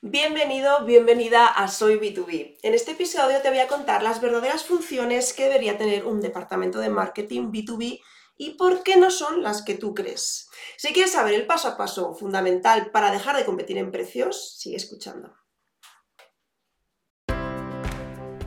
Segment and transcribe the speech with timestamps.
[0.00, 2.58] Bienvenido, bienvenida a Soy B2B.
[2.62, 6.78] En este episodio te voy a contar las verdaderas funciones que debería tener un departamento
[6.78, 8.00] de marketing B2B
[8.36, 10.50] y por qué no son las que tú crees.
[10.76, 14.76] Si quieres saber el paso a paso fundamental para dejar de competir en precios, sigue
[14.76, 15.34] escuchando.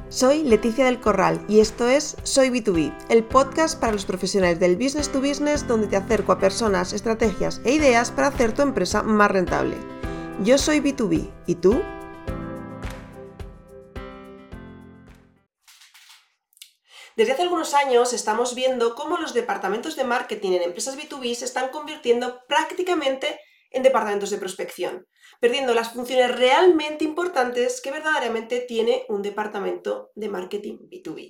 [0.08, 4.78] Soy Leticia del Corral y esto es Soy B2B, el podcast para los profesionales del
[4.78, 9.04] business to business donde te acerco a personas, estrategias e ideas para hacer tu empresa
[9.04, 10.01] más rentable.
[10.44, 11.84] Yo soy B2B, ¿y tú?
[17.16, 21.46] Desde hace algunos años estamos viendo cómo los departamentos de marketing en empresas B2B se
[21.46, 23.40] están convirtiendo prácticamente
[23.70, 25.06] en departamentos de prospección,
[25.40, 31.30] perdiendo las funciones realmente importantes que verdaderamente tiene un departamento de marketing B2B.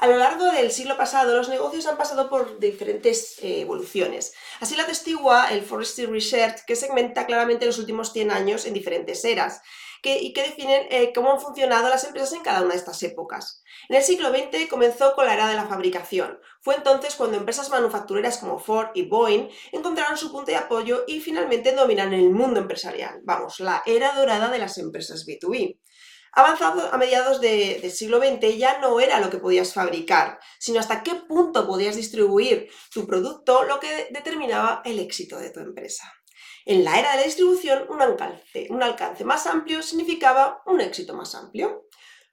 [0.00, 4.32] A lo largo del siglo pasado, los negocios han pasado por diferentes eh, evoluciones.
[4.58, 9.22] Así lo atestigua el Forestry Research, que segmenta claramente los últimos 100 años en diferentes
[9.26, 9.60] eras
[10.02, 13.62] y que definen eh, cómo han funcionado las empresas en cada una de estas épocas.
[13.88, 16.38] En el siglo XX comenzó con la era de la fabricación.
[16.62, 21.20] Fue entonces cuando empresas manufactureras como Ford y Boeing encontraron su punto de apoyo y
[21.20, 23.20] finalmente dominaron el mundo empresarial.
[23.24, 25.78] Vamos, la era dorada de las empresas B2B.
[26.32, 31.02] Avanzado a mediados del siglo XX ya no era lo que podías fabricar, sino hasta
[31.02, 36.12] qué punto podías distribuir tu producto lo que determinaba el éxito de tu empresa.
[36.66, 41.14] En la era de la distribución, un alcance, un alcance más amplio significaba un éxito
[41.14, 41.86] más amplio.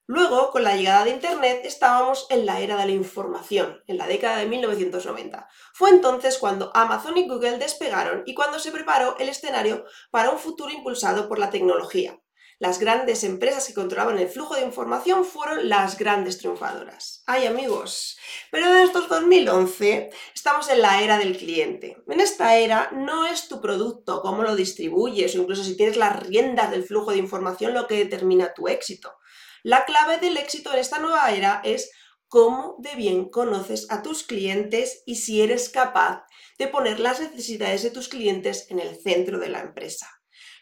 [0.06, 4.08] Luego, con la llegada de Internet, estábamos en la era de la información, en la
[4.08, 5.50] década de 1990.
[5.73, 10.40] Fue entonces cuando Amazon y Google despegaron y cuando se preparó el escenario para un
[10.40, 12.18] futuro impulsado por la tecnología.
[12.59, 17.22] Las grandes empresas que controlaban el flujo de información fueron las grandes triunfadoras.
[17.27, 18.17] ¡Ay amigos!
[18.50, 21.97] Pero desde estos 2011 estamos en la era del cliente.
[22.08, 26.17] En esta era no es tu producto, cómo lo distribuyes o incluso si tienes las
[26.25, 29.13] riendas del flujo de información lo que determina tu éxito.
[29.61, 31.91] La clave del éxito en esta nueva era es
[32.28, 36.25] cómo de bien conoces a tus clientes y si eres capaz
[36.57, 40.16] de poner las necesidades de tus clientes en el centro de la empresa.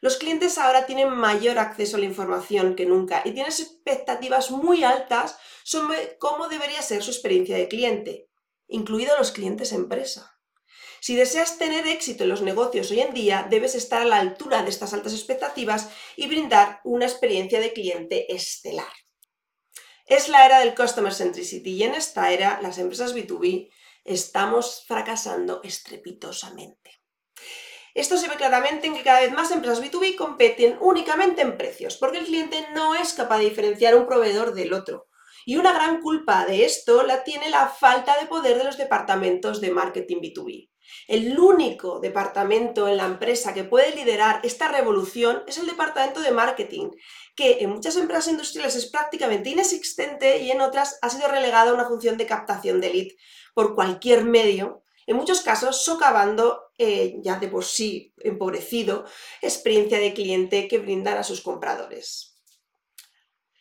[0.06, 4.84] Los clientes ahora tienen mayor acceso a la información que nunca y tienen expectativas muy
[4.84, 8.30] altas sobre cómo debería ser su experiencia de cliente,
[8.68, 10.40] incluidos los clientes empresa.
[11.00, 14.62] Si deseas tener éxito en los negocios hoy en día, debes estar a la altura
[14.62, 18.94] de estas altas expectativas y brindar una experiencia de cliente estelar.
[20.06, 23.72] Es la era del Customer Centricity y en esta era las empresas B2B
[24.04, 27.05] estamos fracasando estrepitosamente.
[27.96, 31.96] Esto se ve claramente en que cada vez más empresas B2B competen únicamente en precios,
[31.96, 35.08] porque el cliente no es capaz de diferenciar un proveedor del otro.
[35.46, 39.62] Y una gran culpa de esto la tiene la falta de poder de los departamentos
[39.62, 40.70] de marketing B2B.
[41.08, 46.32] El único departamento en la empresa que puede liderar esta revolución es el departamento de
[46.32, 46.90] marketing,
[47.34, 51.74] que en muchas empresas industriales es prácticamente inexistente y en otras ha sido relegado a
[51.76, 53.08] una función de captación de lead
[53.54, 59.06] por cualquier medio en muchos casos socavando eh, ya de por sí empobrecido
[59.42, 62.36] experiencia de cliente que brindan a sus compradores.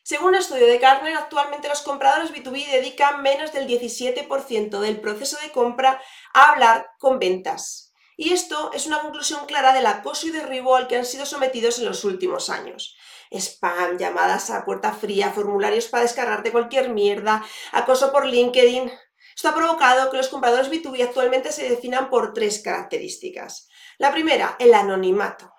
[0.03, 5.39] Según un estudio de Gartner, actualmente los compradores B2B dedican menos del 17% del proceso
[5.43, 5.99] de compra
[6.35, 7.95] a hablar con ventas.
[8.17, 11.79] Y esto es una conclusión clara del acoso y derribo al que han sido sometidos
[11.79, 12.97] en los últimos años.
[13.31, 17.43] Spam, llamadas a puerta fría, formularios para descargarte cualquier mierda,
[17.73, 18.93] acoso por LinkedIn,
[19.34, 23.69] esto ha provocado que los compradores B2B actualmente se definan por tres características.
[23.99, 25.53] La primera, el anonimato.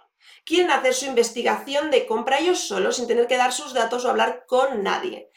[0.45, 4.09] Quieren hacer su investigación de compra ellos solos sin tener que dar sus datos o
[4.09, 5.29] hablar con nadie.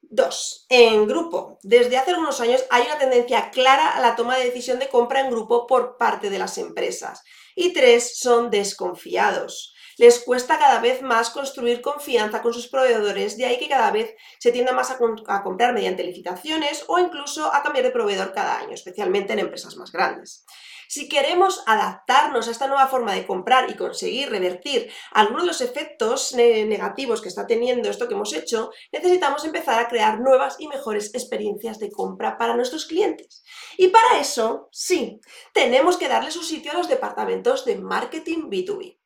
[0.00, 1.58] Dos, en grupo.
[1.62, 5.20] Desde hace algunos años hay una tendencia clara a la toma de decisión de compra
[5.20, 7.22] en grupo por parte de las empresas.
[7.54, 13.46] Y tres, son desconfiados les cuesta cada vez más construir confianza con sus proveedores, de
[13.46, 17.84] ahí que cada vez se tienda más a, comprar mediante licitaciones o incluso a cambiar
[17.84, 20.44] de proveedor cada año, especialmente en empresas más grandes.
[20.88, 25.60] Si queremos adaptarnos a esta nueva forma de comprar y conseguir revertir algunos de los
[25.60, 30.68] efectos negativos que está teniendo esto que hemos hecho, necesitamos empezar a crear nuevas y
[30.68, 33.42] mejores experiencias de compra para nuestros clientes.
[33.76, 35.20] Y para eso, sí,
[35.52, 38.98] tenemos que darle su sitio a los departamentos de marketing B2B.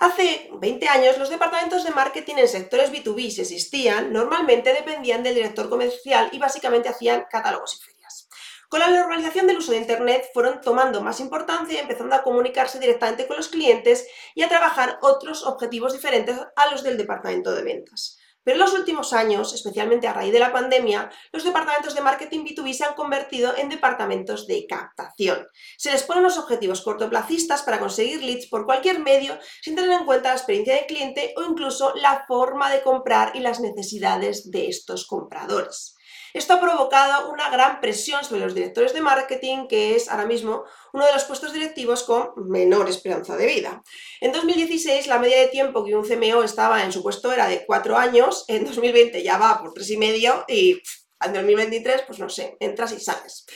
[0.00, 5.34] Hace 20 años los departamentos de marketing en sectores B2B, si existían, normalmente dependían del
[5.34, 8.26] director comercial y básicamente hacían catálogos y ferias.
[8.70, 12.78] Con la normalización del uso de Internet fueron tomando más importancia y empezando a comunicarse
[12.78, 17.62] directamente con los clientes y a trabajar otros objetivos diferentes a los del departamento de
[17.62, 18.19] ventas.
[18.42, 22.44] Pero en los últimos años, especialmente a raíz de la pandemia, los departamentos de marketing
[22.44, 25.46] B2B se han convertido en departamentos de captación.
[25.76, 30.06] Se les ponen los objetivos cortoplacistas para conseguir leads por cualquier medio sin tener en
[30.06, 34.68] cuenta la experiencia del cliente o incluso la forma de comprar y las necesidades de
[34.68, 35.96] estos compradores.
[36.32, 40.64] Esto ha provocado una gran presión sobre los directores de marketing, que es ahora mismo
[40.92, 43.82] uno de los puestos directivos con menor esperanza de vida.
[44.20, 47.64] En 2016 la media de tiempo que un CMO estaba en su puesto era de
[47.66, 50.80] cuatro años, en 2020 ya va por tres y medio y
[51.20, 53.46] en 2023 pues no sé, entras y sales.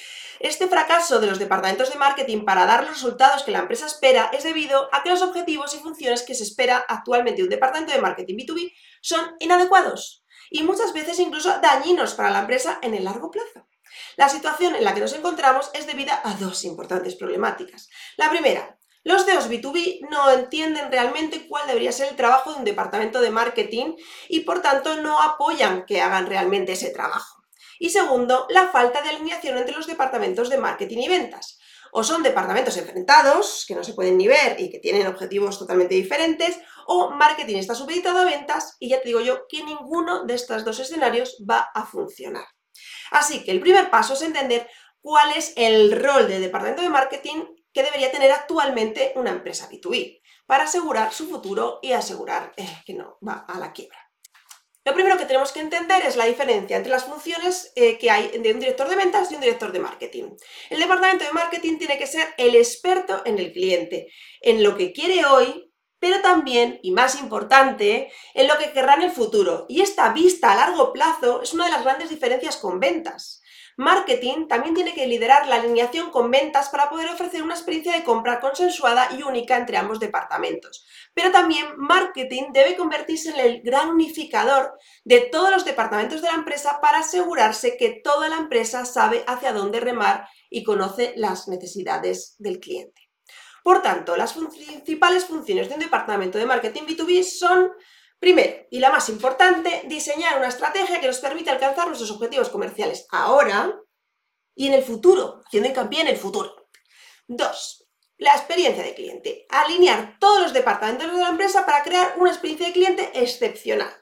[0.40, 4.30] Este fracaso de los departamentos de marketing para dar los resultados que la empresa espera
[4.32, 7.92] es debido a que los objetivos y funciones que se espera actualmente de un departamento
[7.92, 13.04] de marketing B2B son inadecuados y muchas veces incluso dañinos para la empresa en el
[13.04, 13.66] largo plazo.
[14.16, 17.88] La situación en la que nos encontramos es debida a dos importantes problemáticas.
[18.16, 22.64] La primera, los CEOs B2B no entienden realmente cuál debería ser el trabajo de un
[22.64, 23.96] departamento de marketing
[24.28, 27.44] y por tanto no apoyan que hagan realmente ese trabajo.
[27.78, 31.58] Y segundo, la falta de alineación entre los departamentos de marketing y ventas
[31.96, 35.94] o son departamentos enfrentados, que no se pueden ni ver y que tienen objetivos totalmente
[35.94, 40.34] diferentes, o marketing está supeditado a ventas y ya te digo yo que ninguno de
[40.34, 42.46] estos dos escenarios va a funcionar.
[43.10, 44.68] Así que el primer paso es entender
[45.00, 50.20] cuál es el rol del departamento de marketing que debería tener actualmente una empresa B2B
[50.46, 53.98] para asegurar su futuro y asegurar eh, que no va a la quiebra.
[54.86, 58.28] Lo primero que tenemos que entender es la diferencia entre las funciones eh, que hay
[58.38, 60.24] de un director de ventas y un director de marketing.
[60.68, 64.08] El departamento de marketing tiene que ser el experto en el cliente,
[64.42, 65.63] en lo que quiere hoy,
[66.04, 69.64] pero también, y más importante, en lo que querrá en el futuro.
[69.70, 73.40] Y esta vista a largo plazo es una de las grandes diferencias con ventas.
[73.78, 78.04] Marketing también tiene que liderar la alineación con ventas para poder ofrecer una experiencia de
[78.04, 80.86] compra consensuada y única entre ambos departamentos.
[81.14, 86.34] Pero también marketing debe convertirse en el gran unificador de todos los departamentos de la
[86.34, 92.36] empresa para asegurarse que toda la empresa sabe hacia dónde remar y conoce las necesidades
[92.38, 93.03] del cliente.
[93.64, 97.72] Por tanto, las principales funciones de un departamento de marketing B2B son
[98.24, 103.06] Primero, y la más importante, diseñar una estrategia que nos permita alcanzar nuestros objetivos comerciales
[103.10, 103.78] ahora
[104.54, 106.70] y en el futuro, haciendo hincapié en el futuro.
[107.26, 109.46] Dos, la experiencia de cliente.
[109.50, 113.92] Alinear todos los departamentos de la empresa para crear una experiencia de cliente excepcional.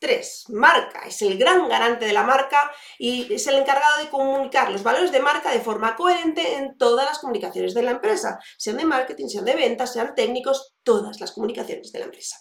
[0.00, 1.00] Tres, Marca.
[1.08, 5.10] Es el gran garante de la marca y es el encargado de comunicar los valores
[5.10, 9.26] de marca de forma coherente en todas las comunicaciones de la empresa, sean de marketing,
[9.26, 12.36] sean de ventas, sean técnicos, todas las comunicaciones de la empresa.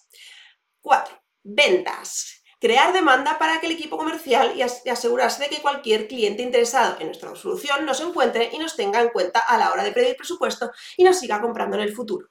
[0.81, 1.19] 4.
[1.43, 2.43] Ventas.
[2.59, 7.07] Crear demanda para que el equipo comercial y asegurarse de que cualquier cliente interesado en
[7.07, 10.71] nuestra solución nos encuentre y nos tenga en cuenta a la hora de pedir presupuesto
[10.95, 12.29] y nos siga comprando en el futuro.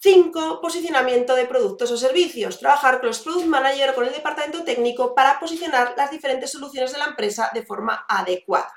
[0.00, 0.60] 5.
[0.60, 2.58] Posicionamiento de productos o servicios.
[2.58, 6.92] Trabajar con los product manager o con el departamento técnico para posicionar las diferentes soluciones
[6.92, 8.72] de la empresa de forma adecuada.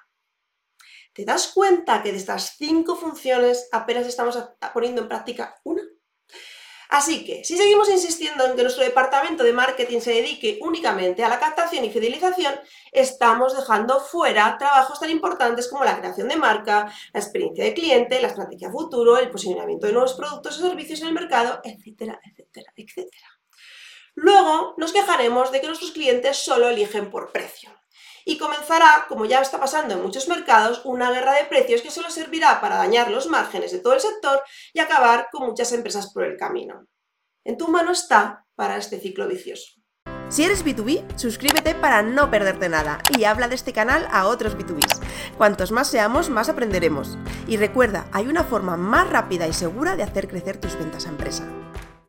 [1.14, 4.38] ¿Te das cuenta que de estas cinco funciones apenas estamos
[4.74, 5.82] poniendo en práctica una?
[6.90, 11.30] Así que, si seguimos insistiendo en que nuestro departamento de marketing se dedique únicamente a
[11.30, 12.54] la captación y fidelización,
[12.92, 18.22] estamos dejando fuera trabajos tan importantes como la creación de marca, la experiencia de cliente,
[18.22, 22.72] la estrategia futuro, el posicionamiento de nuevos productos o servicios en el mercado, etcétera, etcétera,
[22.76, 23.28] etcétera.
[24.16, 27.77] Luego nos quejaremos de que nuestros clientes solo eligen por precio
[28.28, 32.12] y comenzará, como ya está pasando en muchos mercados, una guerra de precios que solo
[32.12, 34.44] servirá para dañar los márgenes de todo el sector
[34.74, 36.86] y acabar con muchas empresas por el camino.
[37.46, 39.72] En tu mano está para este ciclo vicioso.
[40.28, 44.58] Si eres B2B, suscríbete para no perderte nada y habla de este canal a otros
[44.58, 45.00] B2Bs.
[45.38, 47.18] Cuantos más seamos, más aprenderemos.
[47.48, 51.10] Y recuerda, hay una forma más rápida y segura de hacer crecer tus ventas a
[51.10, 51.48] empresa.